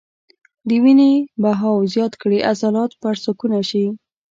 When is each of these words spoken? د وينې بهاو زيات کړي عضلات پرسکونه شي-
د 0.67 0.69
وينې 0.83 1.11
بهاو 1.41 1.89
زيات 1.93 2.13
کړي 2.21 2.39
عضلات 2.49 2.91
پرسکونه 3.01 3.59
شي- 3.69 3.83